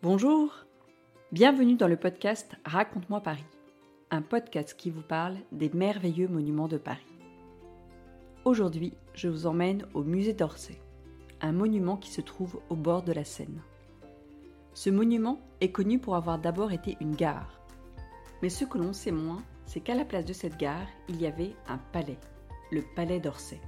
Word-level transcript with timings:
Bonjour, 0.00 0.54
bienvenue 1.32 1.74
dans 1.74 1.88
le 1.88 1.96
podcast 1.96 2.54
Raconte-moi 2.64 3.20
Paris, 3.20 3.44
un 4.12 4.22
podcast 4.22 4.76
qui 4.78 4.90
vous 4.90 5.02
parle 5.02 5.34
des 5.50 5.70
merveilleux 5.70 6.28
monuments 6.28 6.68
de 6.68 6.76
Paris. 6.76 7.18
Aujourd'hui, 8.44 8.92
je 9.14 9.26
vous 9.26 9.46
emmène 9.46 9.86
au 9.94 10.04
musée 10.04 10.34
d'Orsay, 10.34 10.80
un 11.40 11.50
monument 11.50 11.96
qui 11.96 12.12
se 12.12 12.20
trouve 12.20 12.60
au 12.68 12.76
bord 12.76 13.02
de 13.02 13.12
la 13.12 13.24
Seine. 13.24 13.60
Ce 14.72 14.88
monument 14.88 15.40
est 15.60 15.72
connu 15.72 15.98
pour 15.98 16.14
avoir 16.14 16.38
d'abord 16.38 16.70
été 16.70 16.96
une 17.00 17.16
gare. 17.16 17.60
Mais 18.40 18.50
ce 18.50 18.64
que 18.64 18.78
l'on 18.78 18.92
sait 18.92 19.10
moins, 19.10 19.42
c'est 19.66 19.80
qu'à 19.80 19.96
la 19.96 20.04
place 20.04 20.24
de 20.24 20.32
cette 20.32 20.58
gare, 20.58 20.86
il 21.08 21.20
y 21.20 21.26
avait 21.26 21.56
un 21.66 21.78
palais, 21.90 22.20
le 22.70 22.84
palais 22.94 23.18
d'Orsay. 23.18 23.60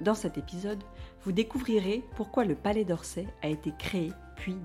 Dans 0.00 0.14
cet 0.14 0.38
épisode, 0.38 0.82
vous 1.22 1.30
découvrirez 1.30 2.02
pourquoi 2.16 2.44
le 2.44 2.56
palais 2.56 2.84
d'Orsay 2.84 3.28
a 3.42 3.48
été 3.48 3.72
créé 3.78 4.10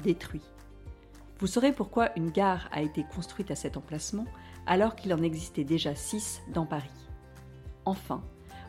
détruit. 0.04 0.42
Vous 1.40 1.48
saurez 1.48 1.74
pourquoi 1.74 2.18
une 2.18 2.32
gare 2.32 2.70
a 2.72 2.82
été 2.82 3.04
construite 3.04 3.52
à 3.52 3.56
cet 3.56 3.78
emplacement 3.78 4.26
alors 4.66 4.96
qu'il 4.96 5.14
en 5.14 5.22
existait 5.22 5.64
déjà 5.64 5.94
six 5.96 6.42
dans 6.54 6.66
Paris. 6.66 6.90
Enfin, 7.84 8.24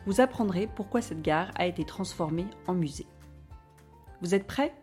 vous 0.05 0.21
apprendrez 0.21 0.67
pourquoi 0.67 1.01
cette 1.01 1.21
gare 1.21 1.51
a 1.55 1.65
été 1.65 1.85
transformée 1.85 2.47
en 2.67 2.73
musée. 2.73 3.07
Vous 4.21 4.35
êtes 4.35 4.47
prêts? 4.47 4.73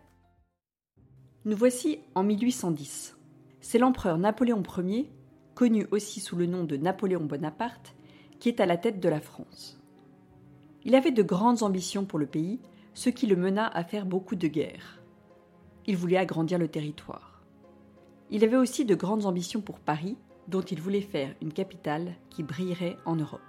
Nous 1.45 1.56
voici 1.56 2.00
en 2.14 2.23
1810. 2.23 3.16
C'est 3.61 3.78
l'empereur 3.78 4.19
Napoléon 4.19 4.62
Ier, 4.78 5.11
connu 5.55 5.86
aussi 5.91 6.20
sous 6.20 6.36
le 6.36 6.47
nom 6.47 6.64
de 6.64 6.77
Napoléon 6.77 7.25
Bonaparte, 7.25 7.95
qui 8.41 8.48
est 8.48 8.61
à 8.61 8.66
la 8.66 8.77
tête 8.77 9.00
de 9.00 9.09
la 9.09 9.20
France. 9.20 9.80
Il 10.84 10.95
avait 10.95 11.12
de 11.12 11.22
grandes 11.22 11.62
ambitions 11.62 12.05
pour 12.05 12.19
le 12.19 12.27
pays, 12.27 12.61
ce 12.95 13.11
qui 13.11 13.27
le 13.27 13.36
mena 13.36 13.66
à 13.66 13.84
faire 13.84 14.06
beaucoup 14.06 14.36
de 14.36 14.48
guerres. 14.48 15.00
Il 15.86 15.96
voulait 15.96 16.16
agrandir 16.16 16.58
le 16.58 16.68
territoire. 16.68 17.42
Il 18.30 18.44
avait 18.44 18.56
aussi 18.56 18.84
de 18.84 18.94
grandes 18.94 19.27
ambitions 19.27 19.60
pour 19.60 19.80
Paris, 19.80 20.16
dont 20.48 20.62
il 20.62 20.80
voulait 20.80 21.00
faire 21.00 21.34
une 21.42 21.52
capitale 21.52 22.14
qui 22.30 22.42
brillerait 22.42 22.96
en 23.04 23.16
Europe. 23.16 23.41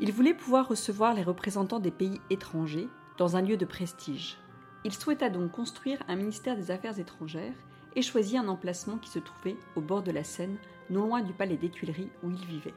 Il 0.00 0.12
voulait 0.12 0.34
pouvoir 0.34 0.68
recevoir 0.68 1.14
les 1.14 1.22
représentants 1.22 1.80
des 1.80 1.90
pays 1.90 2.20
étrangers 2.30 2.88
dans 3.18 3.36
un 3.36 3.42
lieu 3.42 3.56
de 3.56 3.64
prestige. 3.64 4.38
Il 4.84 4.92
souhaita 4.92 5.28
donc 5.28 5.50
construire 5.50 5.98
un 6.08 6.16
ministère 6.16 6.56
des 6.56 6.70
Affaires 6.70 6.98
étrangères 6.98 7.54
et 7.96 8.02
choisit 8.02 8.38
un 8.38 8.48
emplacement 8.48 8.96
qui 8.96 9.10
se 9.10 9.18
trouvait 9.18 9.56
au 9.76 9.80
bord 9.80 10.02
de 10.02 10.12
la 10.12 10.24
Seine, 10.24 10.56
non 10.90 11.06
loin 11.06 11.22
du 11.22 11.32
palais 11.32 11.56
des 11.56 11.70
Tuileries 11.70 12.10
où 12.22 12.30
il 12.30 12.44
vivait 12.46 12.74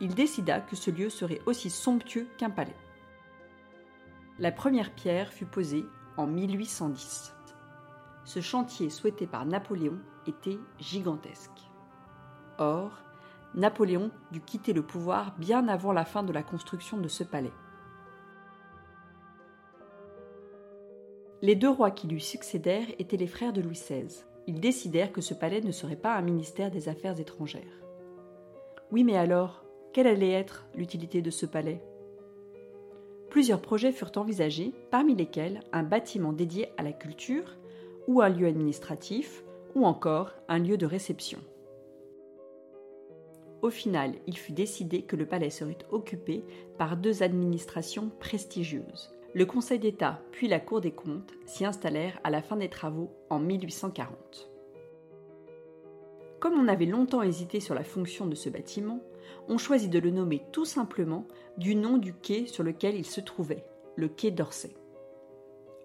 il 0.00 0.14
décida 0.14 0.60
que 0.60 0.76
ce 0.76 0.90
lieu 0.90 1.10
serait 1.10 1.42
aussi 1.46 1.70
somptueux 1.70 2.26
qu'un 2.38 2.50
palais. 2.50 2.76
La 4.38 4.50
première 4.50 4.92
pierre 4.92 5.32
fut 5.32 5.44
posée 5.44 5.84
en 6.16 6.26
1810. 6.26 7.34
Ce 8.32 8.38
chantier 8.38 8.90
souhaité 8.90 9.26
par 9.26 9.44
Napoléon 9.44 9.98
était 10.24 10.60
gigantesque. 10.78 11.50
Or, 12.58 12.92
Napoléon 13.56 14.12
dut 14.30 14.40
quitter 14.40 14.72
le 14.72 14.84
pouvoir 14.84 15.36
bien 15.36 15.66
avant 15.66 15.92
la 15.92 16.04
fin 16.04 16.22
de 16.22 16.32
la 16.32 16.44
construction 16.44 16.98
de 16.98 17.08
ce 17.08 17.24
palais. 17.24 17.50
Les 21.42 21.56
deux 21.56 21.70
rois 21.70 21.90
qui 21.90 22.06
lui 22.06 22.20
succédèrent 22.20 22.86
étaient 23.00 23.16
les 23.16 23.26
frères 23.26 23.52
de 23.52 23.62
Louis 23.62 23.72
XVI. 23.72 24.24
Ils 24.46 24.60
décidèrent 24.60 25.10
que 25.10 25.22
ce 25.22 25.34
palais 25.34 25.60
ne 25.60 25.72
serait 25.72 25.96
pas 25.96 26.14
un 26.14 26.22
ministère 26.22 26.70
des 26.70 26.88
Affaires 26.88 27.18
étrangères. 27.18 27.82
Oui, 28.92 29.02
mais 29.02 29.16
alors, 29.16 29.64
quelle 29.92 30.06
allait 30.06 30.30
être 30.30 30.68
l'utilité 30.76 31.20
de 31.20 31.30
ce 31.30 31.46
palais? 31.46 31.82
Plusieurs 33.28 33.60
projets 33.60 33.90
furent 33.90 34.12
envisagés, 34.14 34.72
parmi 34.92 35.16
lesquels 35.16 35.62
un 35.72 35.82
bâtiment 35.82 36.32
dédié 36.32 36.68
à 36.76 36.84
la 36.84 36.92
culture, 36.92 37.56
ou 38.06 38.20
un 38.20 38.28
lieu 38.28 38.46
administratif, 38.46 39.44
ou 39.74 39.86
encore 39.86 40.32
un 40.48 40.58
lieu 40.58 40.76
de 40.76 40.86
réception. 40.86 41.38
Au 43.62 43.70
final, 43.70 44.14
il 44.26 44.36
fut 44.36 44.52
décidé 44.52 45.02
que 45.02 45.16
le 45.16 45.26
palais 45.26 45.50
serait 45.50 45.78
occupé 45.90 46.44
par 46.78 46.96
deux 46.96 47.22
administrations 47.22 48.10
prestigieuses. 48.18 49.10
Le 49.34 49.46
Conseil 49.46 49.78
d'État 49.78 50.20
puis 50.32 50.48
la 50.48 50.60
Cour 50.60 50.80
des 50.80 50.92
comptes 50.92 51.32
s'y 51.46 51.64
installèrent 51.64 52.18
à 52.24 52.30
la 52.30 52.42
fin 52.42 52.56
des 52.56 52.70
travaux 52.70 53.10
en 53.28 53.38
1840. 53.38 54.50
Comme 56.40 56.54
on 56.54 56.68
avait 56.68 56.86
longtemps 56.86 57.22
hésité 57.22 57.60
sur 57.60 57.74
la 57.74 57.84
fonction 57.84 58.26
de 58.26 58.34
ce 58.34 58.48
bâtiment, 58.48 59.00
on 59.48 59.58
choisit 59.58 59.90
de 59.90 59.98
le 59.98 60.10
nommer 60.10 60.42
tout 60.52 60.64
simplement 60.64 61.26
du 61.58 61.74
nom 61.74 61.98
du 61.98 62.14
quai 62.14 62.46
sur 62.46 62.64
lequel 62.64 62.96
il 62.96 63.04
se 63.04 63.20
trouvait, 63.20 63.64
le 63.94 64.08
quai 64.08 64.30
d'Orsay. 64.30 64.74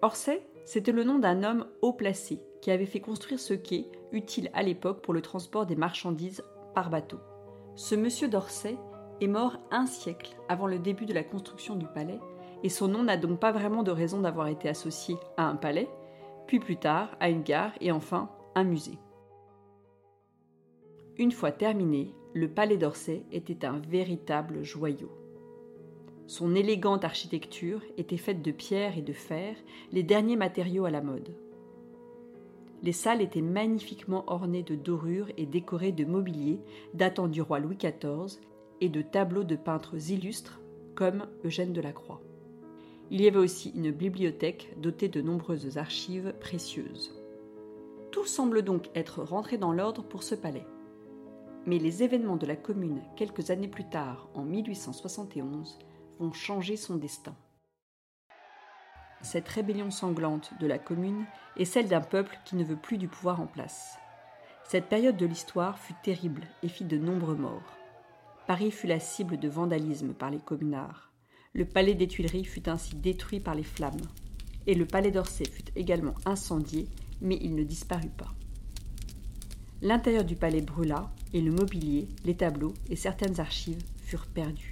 Orsay, 0.06 0.40
c'était 0.64 0.92
le 0.92 1.02
nom 1.02 1.18
d'un 1.18 1.42
homme 1.42 1.66
haut 1.82 1.92
placé 1.92 2.40
qui 2.62 2.70
avait 2.70 2.86
fait 2.86 3.00
construire 3.00 3.40
ce 3.40 3.54
quai, 3.54 3.90
utile 4.12 4.52
à 4.54 4.62
l'époque 4.62 5.02
pour 5.02 5.12
le 5.12 5.20
transport 5.20 5.66
des 5.66 5.74
marchandises 5.74 6.44
par 6.76 6.90
bateau. 6.90 7.18
Ce 7.74 7.96
monsieur 7.96 8.28
d'Orsay 8.28 8.78
est 9.20 9.26
mort 9.26 9.58
un 9.72 9.86
siècle 9.86 10.36
avant 10.48 10.68
le 10.68 10.78
début 10.78 11.06
de 11.06 11.12
la 11.12 11.24
construction 11.24 11.74
du 11.74 11.88
palais, 11.88 12.20
et 12.62 12.68
son 12.68 12.86
nom 12.86 13.02
n'a 13.02 13.16
donc 13.16 13.40
pas 13.40 13.50
vraiment 13.50 13.82
de 13.82 13.90
raison 13.90 14.20
d'avoir 14.20 14.46
été 14.46 14.68
associé 14.68 15.16
à 15.36 15.48
un 15.48 15.56
palais, 15.56 15.88
puis 16.46 16.60
plus 16.60 16.76
tard 16.76 17.16
à 17.18 17.28
une 17.28 17.42
gare 17.42 17.72
et 17.80 17.90
enfin 17.90 18.30
un 18.54 18.62
musée. 18.62 19.00
Une 21.18 21.32
fois 21.32 21.50
terminé, 21.50 22.14
le 22.32 22.48
palais 22.48 22.76
d'Orsay 22.76 23.26
était 23.32 23.66
un 23.66 23.80
véritable 23.80 24.62
joyau. 24.62 25.10
Son 26.26 26.54
élégante 26.54 27.04
architecture 27.04 27.82
était 27.96 28.16
faite 28.16 28.42
de 28.42 28.50
pierre 28.50 28.98
et 28.98 29.02
de 29.02 29.12
fer, 29.12 29.54
les 29.92 30.02
derniers 30.02 30.36
matériaux 30.36 30.84
à 30.84 30.90
la 30.90 31.00
mode. 31.00 31.34
Les 32.82 32.92
salles 32.92 33.22
étaient 33.22 33.42
magnifiquement 33.42 34.24
ornées 34.26 34.62
de 34.62 34.74
dorures 34.74 35.30
et 35.36 35.46
décorées 35.46 35.92
de 35.92 36.04
mobilier 36.04 36.60
datant 36.94 37.28
du 37.28 37.40
roi 37.40 37.58
Louis 37.58 37.76
XIV 37.76 38.40
et 38.80 38.88
de 38.88 39.02
tableaux 39.02 39.44
de 39.44 39.56
peintres 39.56 40.10
illustres 40.10 40.60
comme 40.94 41.26
Eugène 41.44 41.72
Delacroix. 41.72 42.20
Il 43.10 43.20
y 43.20 43.28
avait 43.28 43.38
aussi 43.38 43.70
une 43.70 43.92
bibliothèque 43.92 44.74
dotée 44.78 45.08
de 45.08 45.22
nombreuses 45.22 45.78
archives 45.78 46.34
précieuses. 46.40 47.14
Tout 48.10 48.26
semble 48.26 48.62
donc 48.62 48.90
être 48.94 49.22
rentré 49.22 49.58
dans 49.58 49.72
l'ordre 49.72 50.02
pour 50.02 50.22
ce 50.22 50.34
palais 50.34 50.66
mais 51.66 51.78
les 51.78 52.02
événements 52.02 52.36
de 52.36 52.46
la 52.46 52.56
commune 52.56 53.02
quelques 53.16 53.50
années 53.50 53.68
plus 53.68 53.88
tard, 53.88 54.28
en 54.34 54.44
1871, 54.44 55.78
vont 56.18 56.32
changer 56.32 56.76
son 56.76 56.96
destin. 56.96 57.34
Cette 59.22 59.48
rébellion 59.48 59.90
sanglante 59.90 60.52
de 60.60 60.66
la 60.66 60.78
commune 60.78 61.24
est 61.56 61.64
celle 61.64 61.88
d'un 61.88 62.00
peuple 62.00 62.38
qui 62.44 62.56
ne 62.56 62.64
veut 62.64 62.76
plus 62.76 62.98
du 62.98 63.08
pouvoir 63.08 63.40
en 63.40 63.46
place. 63.46 63.98
Cette 64.68 64.88
période 64.88 65.16
de 65.16 65.26
l'histoire 65.26 65.78
fut 65.78 65.94
terrible 66.02 66.42
et 66.62 66.68
fit 66.68 66.84
de 66.84 66.98
nombreux 66.98 67.36
morts. 67.36 67.76
Paris 68.46 68.70
fut 68.70 68.86
la 68.86 69.00
cible 69.00 69.38
de 69.38 69.48
vandalisme 69.48 70.12
par 70.12 70.30
les 70.30 70.38
communards. 70.38 71.12
Le 71.52 71.64
palais 71.64 71.94
des 71.94 72.06
Tuileries 72.06 72.44
fut 72.44 72.68
ainsi 72.68 72.94
détruit 72.94 73.40
par 73.40 73.54
les 73.54 73.64
flammes. 73.64 73.96
Et 74.66 74.74
le 74.74 74.86
palais 74.86 75.10
d'Orsay 75.10 75.48
fut 75.48 75.64
également 75.74 76.14
incendié, 76.24 76.88
mais 77.20 77.38
il 77.40 77.54
ne 77.54 77.64
disparut 77.64 78.10
pas. 78.10 78.34
L'intérieur 79.82 80.24
du 80.24 80.36
palais 80.36 80.62
brûla 80.62 81.10
et 81.32 81.40
le 81.40 81.52
mobilier, 81.52 82.08
les 82.24 82.36
tableaux 82.36 82.74
et 82.88 82.96
certaines 82.96 83.40
archives 83.40 83.82
furent 84.04 84.26
perdus. 84.26 84.70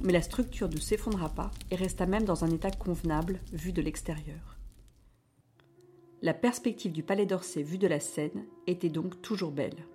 Mais 0.00 0.12
la 0.12 0.22
structure 0.22 0.68
ne 0.68 0.76
s'effondra 0.76 1.28
pas 1.28 1.50
et 1.70 1.76
resta 1.76 2.06
même 2.06 2.24
dans 2.24 2.44
un 2.44 2.50
état 2.50 2.70
convenable 2.70 3.40
vu 3.52 3.72
de 3.72 3.82
l'extérieur. 3.82 4.56
La 6.22 6.34
perspective 6.34 6.92
du 6.92 7.02
palais 7.02 7.26
d'Orsay 7.26 7.62
vu 7.62 7.78
de 7.78 7.86
la 7.86 8.00
Seine 8.00 8.44
était 8.66 8.88
donc 8.88 9.20
toujours 9.22 9.52
belle. 9.52 9.86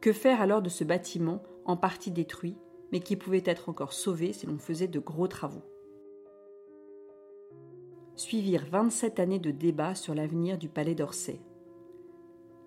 Que 0.00 0.12
faire 0.12 0.40
alors 0.40 0.62
de 0.62 0.68
ce 0.68 0.84
bâtiment 0.84 1.42
en 1.64 1.76
partie 1.76 2.10
détruit, 2.10 2.56
mais 2.92 3.00
qui 3.00 3.16
pouvait 3.16 3.42
être 3.44 3.68
encore 3.68 3.92
sauvé 3.92 4.32
si 4.32 4.46
l'on 4.46 4.58
faisait 4.58 4.88
de 4.88 4.98
gros 4.98 5.28
travaux? 5.28 5.64
Suivirent 8.16 8.66
27 8.70 9.20
années 9.20 9.38
de 9.38 9.50
débats 9.50 9.94
sur 9.94 10.14
l'avenir 10.14 10.58
du 10.58 10.68
palais 10.68 10.94
d'Orsay 10.94 11.40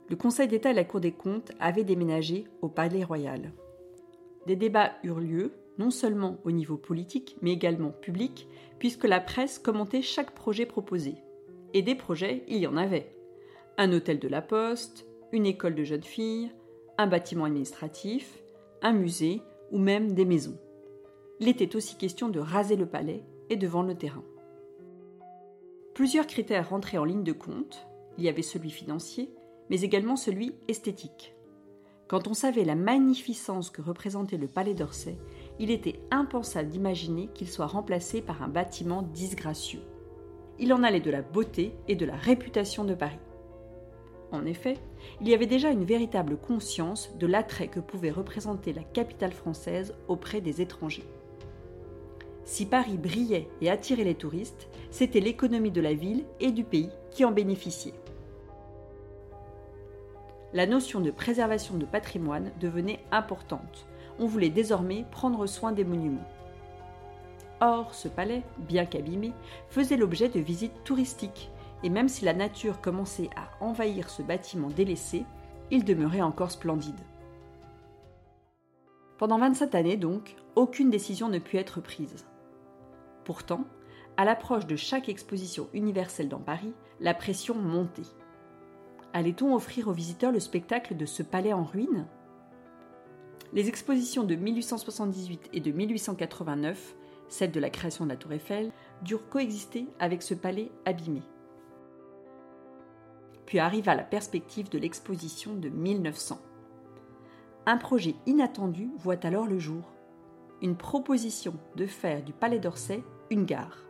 le 0.10 0.16
Conseil 0.16 0.48
d'État 0.48 0.72
et 0.72 0.75
la 0.75 0.84
Cour 0.84 1.00
des 1.00 1.12
comptes 1.12 1.51
avaient 1.60 1.84
déménagé 1.84 2.45
au 2.62 2.68
Palais 2.68 3.04
Royal. 3.04 3.51
Des 4.45 4.56
débats 4.56 4.92
eurent 5.04 5.22
lieu, 5.22 5.54
non 5.78 5.90
seulement 5.90 6.40
au 6.44 6.52
niveau 6.52 6.78
politique, 6.78 7.38
mais 7.42 7.52
également 7.52 7.92
public, 7.92 8.48
puisque 8.80 9.06
la 9.06 9.20
presse 9.20 9.60
commentait 9.60 10.02
chaque 10.02 10.36
projet 10.36 10.66
proposé. 10.66 11.16
Et 11.74 11.81
des 11.81 11.96
projets, 11.96 12.44
il 12.48 12.58
y 12.58 12.68
en 12.68 12.78
avait. 12.78 13.16
Un 13.78 13.92
hôtel 13.92 14.20
de 14.20 14.28
la 14.28 14.42
poste, 14.42 15.06
une 15.31 15.46
école 15.46 15.75
de 15.75 15.84
jeunes 15.84 16.04
filles, 16.04 16.52
un 16.98 17.08
bâtiment 17.08 17.46
administratif, 17.46 18.44
un 18.81 18.94
musée 18.94 19.42
ou 19.72 19.80
même 19.80 20.14
des 20.14 20.25
maisons. 20.25 20.58
Il 21.40 21.48
était 21.48 21.76
aussi 21.76 21.96
question 21.96 22.30
de 22.30 22.40
raser 22.40 22.76
le 22.76 22.86
palais 22.86 23.24
et 23.50 23.56
de 23.56 23.68
vendre 23.68 23.90
le 23.90 23.96
terrain. 23.96 24.24
Plusieurs 25.94 26.28
critères 26.28 26.69
rentraient 26.69 26.98
en 26.98 27.06
ligne 27.06 27.24
de 27.24 27.34
compte. 27.34 27.88
Il 28.18 28.24
y 28.24 28.30
avait 28.30 28.42
celui 28.42 28.69
financier, 28.69 29.31
mais 29.69 29.81
également 29.81 30.16
celui 30.16 30.54
esthétique. 30.68 31.36
Quand 32.08 32.28
on 32.28 32.34
savait 32.34 32.66
la 32.66 32.76
magnificence 32.76 33.69
que 33.69 33.81
représentait 33.81 34.38
le 34.38 34.48
palais 34.48 34.74
d'Orsay, 34.74 35.18
il 35.60 35.72
était 35.72 36.00
impensable 36.12 36.70
d'imaginer 36.70 37.30
qu'il 37.34 37.50
soit 37.50 37.68
remplacé 37.68 38.22
par 38.22 38.42
un 38.42 38.48
bâtiment 38.48 39.02
disgracieux. 39.02 39.82
il 40.60 40.74
en 40.74 40.84
allait 40.84 41.00
de 41.00 41.12
la 41.12 41.22
beauté 41.22 41.74
et 41.88 41.96
de 41.96 42.06
la 42.06 42.16
réputation 42.16 42.84
de 42.86 42.94
Paris. 42.94 43.20
En 44.32 44.46
effet, 44.46 44.78
il 45.22 45.28
y 45.28 45.34
avait 45.34 45.46
déjà 45.46 45.70
une 45.70 45.84
véritable 45.84 46.38
conscience 46.38 47.12
de 47.20 47.28
l'attrait 47.28 47.68
que 47.68 47.80
pouvait 47.80 48.12
représenter 48.12 48.74
la 48.74 48.84
capitale 48.84 49.32
française 49.32 49.94
auprès 50.08 50.42
des 50.42 50.62
étrangers. 50.62 51.06
Si 52.46 52.66
Paris 52.66 52.98
brillait 52.98 53.48
et 53.62 53.70
attirait 53.70 54.04
les 54.04 54.16
touristes, 54.16 54.70
c'était 54.92 55.20
l'économie 55.20 55.72
de 55.72 55.82
la 55.82 55.94
ville 55.94 56.26
et 56.40 56.52
du 56.52 56.64
pays 56.64 56.90
qui 57.12 57.26
en 57.26 57.32
bénéficiait. 57.32 57.94
La 60.54 60.68
notion 60.68 61.00
de 61.00 61.10
préservation 61.10 61.78
de 61.78 61.86
patrimoine 61.86 62.52
devenait 62.60 63.00
importante. 63.12 63.88
On 64.19 64.27
voulait 64.27 64.50
désormais 64.50 65.06
prendre 65.12 65.45
soin 65.48 65.71
des 65.71 65.83
monuments. 65.83 66.27
Or, 67.62 67.94
ce 67.94 68.07
palais, 68.07 68.44
bien 68.57 68.86
qu'abîmé, 68.86 69.31
faisait 69.69 69.98
l'objet 69.98 70.30
de 70.30 70.39
visites 70.39 70.83
touristiques, 70.83 71.50
et 71.83 71.89
même 71.89 72.10
si 72.10 72.25
la 72.25 72.33
nature 72.33 72.81
commençait 72.81 73.30
à 73.36 73.63
envahir 73.63 74.10
ce 74.10 74.21
bâtiment 74.21 74.69
délaissé, 74.69 75.25
il 75.71 75.86
demeurait 75.86 76.21
encore 76.21 76.51
splendide. 76.51 77.00
Pendant 79.18 79.38
27 79.38 79.75
années 79.75 79.98
donc, 79.98 80.36
aucune 80.56 80.89
décision 80.89 81.30
ne 81.30 81.39
put 81.39 81.57
être 81.57 81.81
prise. 81.81 82.25
Pourtant, 83.24 83.63
à 84.18 84.25
l'approche 84.25 84.68
de 84.68 84.75
chaque 84.75 85.09
exposition 85.09 85.69
universelle 85.74 86.30
dans 86.30 86.39
Paris, 86.39 86.74
la 87.00 87.13
pression 87.13 87.56
montait. 87.56 88.01
Allait-on 89.13 89.56
offrir 89.56 89.88
aux 89.88 89.94
visiteurs 89.94 90.31
le 90.31 90.39
spectacle 90.39 90.95
de 90.95 91.06
ce 91.06 91.24
palais 91.24 91.54
en 91.54 91.63
ruine? 91.63 92.06
Les 93.54 93.68
expositions 93.70 94.24
de 94.24 94.34
1878 94.34 95.50
et 95.54 95.60
de 95.60 95.72
1889, 95.72 96.96
celle 97.28 97.52
de 97.52 97.60
la 97.60 97.70
création 97.70 98.06
de 98.06 98.10
la 98.10 98.18
Tour 98.18 98.34
Eiffel, 98.34 98.72
durent 99.04 99.30
coexister 99.30 99.86
avec 100.00 100.24
ce 100.24 100.34
palais 100.34 100.72
abîmé. 100.86 101.22
Puis 103.46 103.60
arriva 103.60 103.94
la 103.94 104.04
perspective 104.04 104.70
de 104.70 104.80
l'exposition 104.80 105.54
de 105.54 105.70
1900. 105.70 106.40
Un 107.68 107.78
projet 107.78 108.16
inattendu 108.26 108.90
voit 108.98 109.24
alors 109.24 109.46
le 109.46 109.60
jour. 109.60 109.94
Une 110.64 110.76
proposition 110.76 111.54
de 111.76 111.86
faire 111.86 112.24
du 112.24 112.34
Palais 112.34 112.60
d'Orsay 112.60 113.04
une 113.30 113.46
gare. 113.46 113.84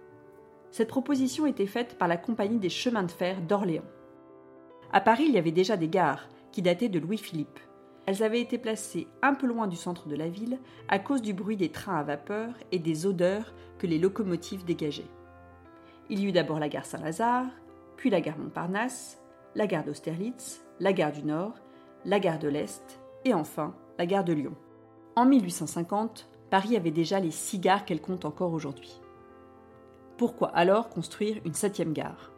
Cette 0.72 0.90
proposition 0.90 1.46
était 1.46 1.68
faite 1.68 1.98
par 1.98 2.10
la 2.10 2.18
Compagnie 2.18 2.60
des 2.60 2.70
chemins 2.70 3.04
de 3.04 3.12
fer 3.12 3.42
d'Orléans. 3.42 3.84
À 4.92 5.00
Paris, 5.00 5.26
il 5.28 5.34
y 5.34 5.38
avait 5.38 5.52
déjà 5.52 5.78
des 5.78 5.88
gares, 5.88 6.28
qui 6.52 6.62
dataient 6.62 6.90
de 6.90 7.00
Louis-Philippe. 7.00 7.60
Elles 8.06 8.24
avaient 8.24 8.42
été 8.42 8.58
placées 8.58 9.08
un 9.22 9.34
peu 9.34 9.48
loin 9.48 9.68
du 9.68 9.78
centre 9.78 10.08
de 10.08 10.16
la 10.16 10.28
ville 10.28 10.60
à 10.90 11.00
cause 11.00 11.22
du 11.22 11.34
bruit 11.34 11.56
des 11.56 11.70
trains 11.70 11.98
à 11.98 12.04
vapeur 12.04 12.54
et 12.72 12.80
des 12.80 13.06
odeurs 13.06 13.54
que 13.78 13.88
les 13.88 14.00
locomotives 14.00 14.66
dégageaient. 14.66 15.10
Il 16.10 16.20
y 16.20 16.26
eut 16.26 16.34
d'abord 16.34 16.60
la 16.60 16.70
gare 16.70 16.86
Saint-Lazare, 16.86 17.48
puis 17.96 18.10
la 18.10 18.20
gare 18.20 18.38
Montparnasse, 18.38 19.22
la 19.56 19.68
gare 19.68 19.86
d'Austerlitz, 19.86 20.66
la 20.80 20.92
gare 20.92 21.14
du 21.14 21.24
Nord, 21.24 21.54
la 22.04 22.20
gare 22.20 22.40
de 22.40 22.50
l'Est 22.50 23.00
et 23.24 23.34
enfin 23.34 23.74
la 23.98 24.06
gare 24.06 24.26
de 24.26 24.34
Lyon. 24.34 24.56
En 25.16 25.26
1850, 25.26 26.28
Paris 26.50 26.76
avait 26.76 26.92
déjà 26.92 27.20
les 27.20 27.32
six 27.32 27.60
gares 27.60 27.86
qu'elle 27.86 28.02
compte 28.02 28.26
encore 28.26 28.52
aujourd'hui. 28.52 29.00
Pourquoi 30.18 30.50
alors 30.50 30.90
construire 30.90 31.40
une 31.46 31.54
septième 31.54 31.94
gare? 31.94 32.32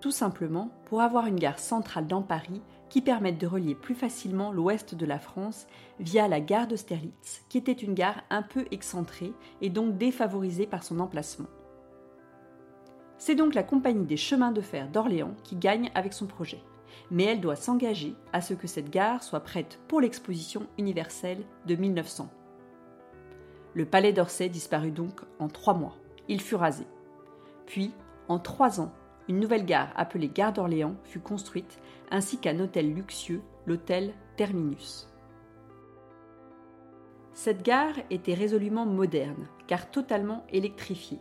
Tout 0.00 0.10
simplement 0.10 0.70
pour 0.86 1.00
avoir 1.00 1.26
une 1.26 1.38
gare 1.38 1.58
centrale 1.58 2.06
dans 2.06 2.22
Paris 2.22 2.62
qui 2.88 3.00
permette 3.00 3.38
de 3.38 3.46
relier 3.46 3.74
plus 3.74 3.94
facilement 3.94 4.52
l'ouest 4.52 4.94
de 4.94 5.06
la 5.06 5.18
France 5.18 5.66
via 6.00 6.28
la 6.28 6.40
gare 6.40 6.66
d'Austerlitz, 6.66 7.44
qui 7.48 7.58
était 7.58 7.72
une 7.72 7.94
gare 7.94 8.22
un 8.30 8.42
peu 8.42 8.66
excentrée 8.70 9.32
et 9.60 9.70
donc 9.70 9.98
défavorisée 9.98 10.66
par 10.66 10.82
son 10.82 11.00
emplacement. 11.00 11.48
C'est 13.18 13.34
donc 13.34 13.54
la 13.54 13.62
compagnie 13.62 14.06
des 14.06 14.16
chemins 14.16 14.52
de 14.52 14.60
fer 14.60 14.88
d'Orléans 14.88 15.34
qui 15.42 15.56
gagne 15.56 15.90
avec 15.94 16.12
son 16.12 16.26
projet. 16.26 16.62
Mais 17.10 17.24
elle 17.24 17.40
doit 17.40 17.56
s'engager 17.56 18.14
à 18.32 18.40
ce 18.40 18.54
que 18.54 18.66
cette 18.66 18.90
gare 18.90 19.22
soit 19.22 19.40
prête 19.40 19.80
pour 19.88 20.00
l'exposition 20.00 20.66
universelle 20.78 21.42
de 21.66 21.74
1900. 21.74 22.30
Le 23.74 23.84
palais 23.84 24.12
d'Orsay 24.12 24.48
disparut 24.48 24.90
donc 24.90 25.20
en 25.38 25.48
trois 25.48 25.74
mois 25.74 25.96
il 26.28 26.40
fut 26.40 26.56
rasé. 26.56 26.86
Puis, 27.66 27.92
en 28.28 28.38
trois 28.38 28.80
ans, 28.80 28.92
une 29.28 29.40
nouvelle 29.40 29.64
gare 29.64 29.92
appelée 29.96 30.28
Gare 30.28 30.52
d'Orléans 30.52 30.96
fut 31.04 31.20
construite, 31.20 31.78
ainsi 32.10 32.38
qu'un 32.38 32.60
hôtel 32.60 32.92
luxueux, 32.94 33.42
l'hôtel 33.66 34.12
Terminus. 34.36 35.08
Cette 37.32 37.62
gare 37.62 37.94
était 38.10 38.34
résolument 38.34 38.86
moderne, 38.86 39.48
car 39.66 39.90
totalement 39.90 40.44
électrifiée. 40.50 41.20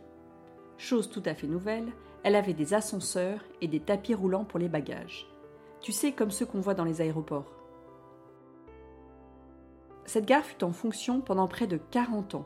Chose 0.78 1.10
tout 1.10 1.24
à 1.26 1.34
fait 1.34 1.48
nouvelle, 1.48 1.92
elle 2.24 2.36
avait 2.36 2.54
des 2.54 2.74
ascenseurs 2.74 3.44
et 3.62 3.68
des 3.68 3.80
tapis 3.80 4.14
roulants 4.14 4.46
pour 4.46 4.60
les 4.60 4.70
bagages. 4.70 5.28
Tu 5.82 5.92
sais, 5.92 6.12
comme 6.12 6.32
ceux 6.32 6.46
qu'on 6.46 6.62
voit 6.62 6.74
dans 6.74 6.84
les 6.84 7.02
aéroports. 7.02 7.52
Cette 10.06 10.26
gare 10.26 10.44
fut 10.44 10.64
en 10.64 10.72
fonction 10.72 11.22
pendant 11.22 11.48
près 11.48 11.68
de 11.68 11.78
40 11.78 12.36
ans 12.36 12.46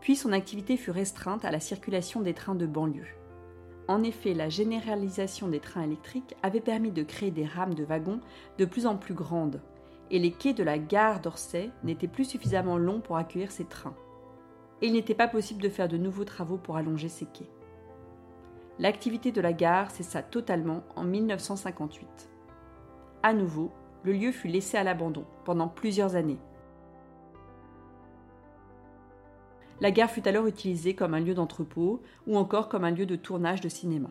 puis 0.00 0.16
son 0.16 0.32
activité 0.32 0.76
fut 0.76 0.90
restreinte 0.90 1.44
à 1.44 1.50
la 1.50 1.60
circulation 1.60 2.20
des 2.20 2.34
trains 2.34 2.54
de 2.54 2.66
banlieue. 2.66 3.06
En 3.88 4.02
effet, 4.02 4.34
la 4.34 4.48
généralisation 4.48 5.48
des 5.48 5.60
trains 5.60 5.82
électriques 5.82 6.36
avait 6.42 6.60
permis 6.60 6.92
de 6.92 7.02
créer 7.02 7.30
des 7.30 7.44
rames 7.44 7.74
de 7.74 7.84
wagons 7.84 8.20
de 8.58 8.64
plus 8.64 8.86
en 8.86 8.96
plus 8.96 9.14
grandes, 9.14 9.60
et 10.10 10.18
les 10.18 10.32
quais 10.32 10.52
de 10.52 10.62
la 10.62 10.78
gare 10.78 11.20
d'Orsay 11.20 11.70
n'étaient 11.82 12.08
plus 12.08 12.24
suffisamment 12.24 12.78
longs 12.78 13.00
pour 13.00 13.16
accueillir 13.16 13.50
ces 13.50 13.64
trains. 13.64 13.96
Et 14.82 14.86
il 14.86 14.92
n'était 14.92 15.14
pas 15.14 15.28
possible 15.28 15.62
de 15.62 15.68
faire 15.68 15.88
de 15.88 15.96
nouveaux 15.96 16.24
travaux 16.24 16.56
pour 16.56 16.76
allonger 16.76 17.08
ces 17.08 17.26
quais. 17.26 17.50
L'activité 18.78 19.30
de 19.30 19.40
la 19.40 19.52
gare 19.52 19.90
cessa 19.90 20.22
totalement 20.22 20.82
en 20.96 21.04
1958. 21.04 22.30
À 23.22 23.34
nouveau, 23.34 23.70
le 24.02 24.12
lieu 24.12 24.32
fut 24.32 24.48
laissé 24.48 24.78
à 24.78 24.84
l'abandon 24.84 25.26
pendant 25.44 25.68
plusieurs 25.68 26.16
années. 26.16 26.38
La 29.80 29.90
gare 29.90 30.10
fut 30.10 30.28
alors 30.28 30.46
utilisée 30.46 30.94
comme 30.94 31.14
un 31.14 31.20
lieu 31.20 31.32
d'entrepôt 31.32 32.02
ou 32.26 32.36
encore 32.36 32.68
comme 32.68 32.84
un 32.84 32.90
lieu 32.90 33.06
de 33.06 33.16
tournage 33.16 33.62
de 33.62 33.70
cinéma. 33.70 34.10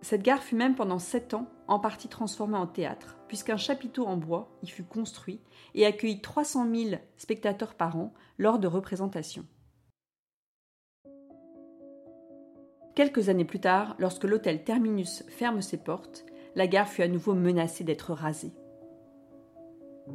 Cette 0.00 0.22
gare 0.22 0.42
fut 0.42 0.54
même 0.54 0.76
pendant 0.76 1.00
sept 1.00 1.34
ans 1.34 1.48
en 1.66 1.80
partie 1.80 2.08
transformée 2.08 2.58
en 2.58 2.66
théâtre, 2.66 3.16
puisqu'un 3.26 3.56
chapiteau 3.56 4.06
en 4.06 4.16
bois 4.16 4.56
y 4.62 4.68
fut 4.68 4.84
construit 4.84 5.40
et 5.74 5.86
accueillit 5.86 6.20
300 6.20 6.68
000 6.72 7.00
spectateurs 7.16 7.74
par 7.74 7.96
an 7.96 8.12
lors 8.38 8.58
de 8.58 8.68
représentations. 8.68 9.46
Quelques 12.94 13.28
années 13.28 13.44
plus 13.44 13.60
tard, 13.60 13.96
lorsque 13.98 14.24
l'hôtel 14.24 14.62
Terminus 14.62 15.24
ferme 15.28 15.62
ses 15.62 15.78
portes, 15.78 16.24
la 16.54 16.68
gare 16.68 16.86
fut 16.86 17.02
à 17.02 17.08
nouveau 17.08 17.34
menacée 17.34 17.82
d'être 17.82 18.12
rasée 18.12 18.52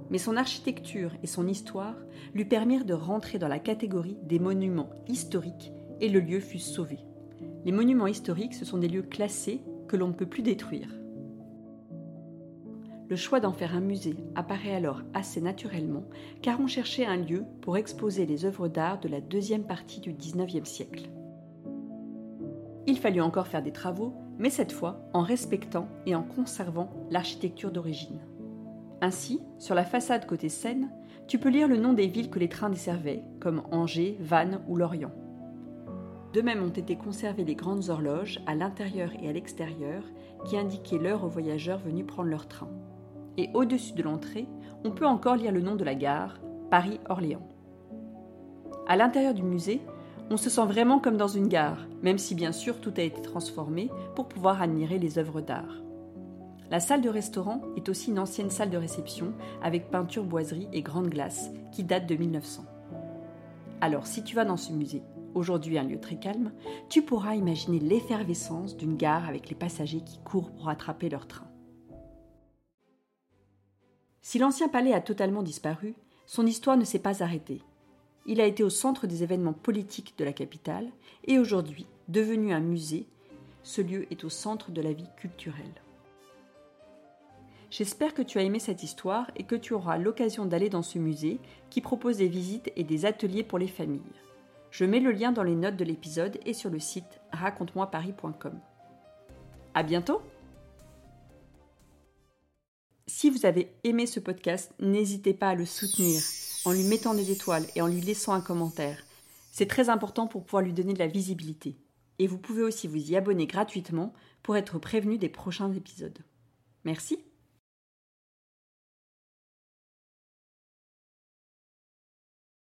mais 0.09 0.17
son 0.17 0.37
architecture 0.37 1.11
et 1.23 1.27
son 1.27 1.47
histoire 1.47 1.95
lui 2.33 2.45
permirent 2.45 2.85
de 2.85 2.93
rentrer 2.93 3.39
dans 3.39 3.47
la 3.47 3.59
catégorie 3.59 4.17
des 4.23 4.39
monuments 4.39 4.89
historiques 5.07 5.71
et 6.01 6.09
le 6.09 6.19
lieu 6.19 6.39
fut 6.39 6.59
sauvé. 6.59 6.99
Les 7.65 7.71
monuments 7.71 8.07
historiques, 8.07 8.53
ce 8.53 8.65
sont 8.65 8.77
des 8.77 8.87
lieux 8.87 9.03
classés 9.03 9.61
que 9.87 9.97
l'on 9.97 10.07
ne 10.07 10.13
peut 10.13 10.25
plus 10.25 10.43
détruire. 10.43 10.89
Le 13.09 13.15
choix 13.15 13.39
d'en 13.39 13.53
faire 13.53 13.75
un 13.75 13.81
musée 13.81 14.15
apparaît 14.35 14.75
alors 14.75 15.01
assez 15.15 15.41
naturellement, 15.41 16.03
car 16.43 16.59
on 16.59 16.67
cherchait 16.67 17.05
un 17.05 17.17
lieu 17.17 17.43
pour 17.61 17.75
exposer 17.75 18.27
les 18.27 18.45
œuvres 18.45 18.67
d'art 18.67 18.99
de 18.99 19.09
la 19.09 19.19
deuxième 19.19 19.63
partie 19.63 19.99
du 19.99 20.13
XIXe 20.13 20.69
siècle. 20.69 21.09
Il 22.85 22.99
fallut 22.99 23.21
encore 23.21 23.47
faire 23.47 23.63
des 23.63 23.71
travaux, 23.71 24.13
mais 24.37 24.51
cette 24.51 24.71
fois 24.71 25.09
en 25.13 25.21
respectant 25.21 25.87
et 26.05 26.13
en 26.13 26.23
conservant 26.23 26.91
l'architecture 27.09 27.71
d'origine. 27.71 28.19
Ainsi, 29.01 29.41
sur 29.57 29.75
la 29.75 29.85
façade 29.85 30.25
côté 30.25 30.49
Seine, 30.49 30.89
tu 31.27 31.37
peux 31.37 31.49
lire 31.49 31.67
le 31.67 31.77
nom 31.77 31.93
des 31.93 32.07
villes 32.07 32.29
que 32.29 32.39
les 32.39 32.49
trains 32.49 32.69
desservaient, 32.69 33.23
comme 33.39 33.61
Angers, 33.71 34.17
Vannes 34.19 34.61
ou 34.67 34.75
Lorient. 34.75 35.11
De 36.33 36.41
même 36.41 36.63
ont 36.63 36.69
été 36.69 36.95
conservées 36.95 37.45
les 37.45 37.55
grandes 37.55 37.89
horloges 37.89 38.39
à 38.45 38.55
l'intérieur 38.55 39.11
et 39.21 39.29
à 39.29 39.33
l'extérieur 39.33 40.03
qui 40.45 40.57
indiquaient 40.57 40.97
l'heure 40.97 41.23
aux 41.23 41.29
voyageurs 41.29 41.79
venus 41.79 42.05
prendre 42.05 42.29
leur 42.29 42.47
train. 42.47 42.69
Et 43.37 43.49
au-dessus 43.53 43.93
de 43.93 44.03
l'entrée, 44.03 44.47
on 44.83 44.91
peut 44.91 45.07
encore 45.07 45.37
lire 45.37 45.51
le 45.51 45.61
nom 45.61 45.75
de 45.75 45.83
la 45.83 45.95
gare, 45.95 46.39
Paris-Orléans. 46.69 47.47
À 48.87 48.95
l'intérieur 48.95 49.33
du 49.33 49.43
musée, 49.43 49.81
on 50.29 50.37
se 50.37 50.49
sent 50.49 50.65
vraiment 50.65 50.99
comme 50.99 51.17
dans 51.17 51.27
une 51.27 51.47
gare, 51.47 51.87
même 52.03 52.17
si 52.17 52.35
bien 52.35 52.51
sûr 52.51 52.79
tout 52.79 52.93
a 52.97 53.01
été 53.01 53.21
transformé 53.21 53.89
pour 54.15 54.27
pouvoir 54.27 54.61
admirer 54.61 54.99
les 54.99 55.17
œuvres 55.17 55.41
d'art. 55.41 55.81
La 56.71 56.79
salle 56.79 57.01
de 57.01 57.09
restaurant 57.09 57.61
est 57.75 57.89
aussi 57.89 58.11
une 58.11 58.19
ancienne 58.19 58.51
salle 58.51 58.69
de 58.69 58.77
réception 58.77 59.33
avec 59.63 59.89
peinture 59.89 60.23
boiserie 60.23 60.67
et 60.71 60.83
grande 60.83 61.09
glace 61.09 61.49
qui 61.71 61.83
date 61.83 62.05
de 62.05 62.15
1900. 62.15 62.63
Alors 63.81 64.05
si 64.05 64.23
tu 64.23 64.35
vas 64.35 64.45
dans 64.45 64.57
ce 64.57 64.71
musée, 64.71 65.01
aujourd'hui 65.33 65.79
un 65.79 65.83
lieu 65.83 65.99
très 65.99 66.17
calme, 66.17 66.51
tu 66.87 67.01
pourras 67.01 67.33
imaginer 67.33 67.79
l'effervescence 67.79 68.77
d'une 68.77 68.97
gare 68.97 69.27
avec 69.27 69.49
les 69.49 69.55
passagers 69.55 70.01
qui 70.01 70.19
courent 70.19 70.51
pour 70.51 70.69
attraper 70.69 71.09
leur 71.09 71.27
train. 71.27 71.47
Si 74.21 74.37
l'ancien 74.37 74.67
palais 74.67 74.93
a 74.93 75.01
totalement 75.01 75.41
disparu, 75.41 75.95
son 76.27 76.45
histoire 76.45 76.77
ne 76.77 76.83
s'est 76.83 76.99
pas 76.99 77.23
arrêtée. 77.23 77.63
Il 78.27 78.39
a 78.39 78.45
été 78.45 78.63
au 78.63 78.69
centre 78.69 79.07
des 79.07 79.23
événements 79.23 79.53
politiques 79.53 80.13
de 80.19 80.25
la 80.25 80.33
capitale 80.33 80.87
et 81.25 81.39
aujourd'hui 81.39 81.87
Devenu 82.09 82.53
un 82.53 82.59
musée, 82.59 83.07
ce 83.63 83.81
lieu 83.81 84.05
est 84.11 84.23
au 84.23 84.29
centre 84.29 84.71
de 84.71 84.81
la 84.81 84.93
vie 84.93 85.09
culturelle. 85.17 85.81
J'espère 87.71 88.15
que 88.15 88.23
tu 88.23 88.39
as 88.39 88.43
aimé 88.43 88.59
cette 88.59 88.81
histoire 88.81 89.29
et 89.35 89.43
que 89.43 89.55
tu 89.55 89.73
auras 89.73 89.97
l'occasion 89.97 90.45
d'aller 90.45 90.69
dans 90.69 90.81
ce 90.81 90.97
musée 90.97 91.39
qui 91.69 91.81
propose 91.81 92.17
des 92.17 92.27
visites 92.27 92.71
et 92.75 92.83
des 92.83 93.05
ateliers 93.05 93.43
pour 93.43 93.59
les 93.59 93.67
familles. 93.67 94.01
Je 94.71 94.85
mets 94.85 94.99
le 94.99 95.11
lien 95.11 95.31
dans 95.31 95.43
les 95.43 95.55
notes 95.55 95.75
de 95.75 95.83
l'épisode 95.83 96.39
et 96.45 96.53
sur 96.53 96.71
le 96.71 96.79
site 96.79 97.21
raconte-moi-paris.com. 97.31 98.59
À 99.75 99.83
bientôt! 99.83 100.21
Si 103.05 103.29
vous 103.29 103.45
avez 103.45 103.71
aimé 103.83 104.07
ce 104.07 104.19
podcast, 104.19 104.73
n'hésitez 104.79 105.33
pas 105.33 105.49
à 105.49 105.55
le 105.55 105.65
soutenir 105.65 106.21
en 106.65 106.71
lui 106.71 106.83
mettant 106.83 107.13
des 107.13 107.31
étoiles 107.31 107.65
et 107.75 107.81
en 107.81 107.87
lui 107.87 108.01
laissant 108.01 108.33
un 108.33 108.41
commentaire. 108.41 109.03
C'est 109.51 109.67
très 109.67 109.89
important 109.89 110.27
pour 110.27 110.43
pouvoir 110.43 110.63
lui 110.63 110.73
donner 110.73 110.93
de 110.93 110.99
la 110.99 111.07
visibilité. 111.07 111.77
Et 112.17 112.27
vous 112.27 112.37
pouvez 112.37 112.63
aussi 112.63 112.87
vous 112.87 113.11
y 113.11 113.15
abonner 113.15 113.47
gratuitement 113.47 114.13
pour 114.43 114.57
être 114.57 114.79
prévenu 114.79 115.17
des 115.17 115.29
prochains 115.29 115.71
épisodes. 115.73 116.19
Merci. 116.83 117.19